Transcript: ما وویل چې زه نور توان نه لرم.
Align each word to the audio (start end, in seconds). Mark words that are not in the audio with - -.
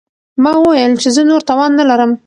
ما 0.43 0.51
وویل 0.59 0.93
چې 1.01 1.07
زه 1.15 1.21
نور 1.29 1.41
توان 1.49 1.71
نه 1.79 1.83
لرم. 1.89 2.11